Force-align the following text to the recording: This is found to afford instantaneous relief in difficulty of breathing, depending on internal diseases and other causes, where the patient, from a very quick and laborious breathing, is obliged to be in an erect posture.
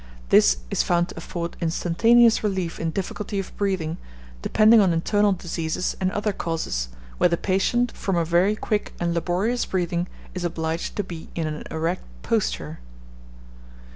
This 0.29 0.57
is 0.71 0.81
found 0.81 1.09
to 1.09 1.17
afford 1.17 1.55
instantaneous 1.61 2.43
relief 2.43 2.79
in 2.79 2.89
difficulty 2.89 3.37
of 3.37 3.55
breathing, 3.55 3.97
depending 4.41 4.81
on 4.81 4.93
internal 4.93 5.31
diseases 5.31 5.95
and 6.01 6.11
other 6.11 6.33
causes, 6.33 6.89
where 7.19 7.29
the 7.29 7.37
patient, 7.37 7.91
from 7.95 8.15
a 8.15 8.25
very 8.25 8.55
quick 8.55 8.95
and 8.99 9.13
laborious 9.13 9.67
breathing, 9.67 10.07
is 10.33 10.43
obliged 10.43 10.95
to 10.95 11.03
be 11.03 11.29
in 11.35 11.45
an 11.45 11.65
erect 11.69 12.01
posture. 12.23 12.79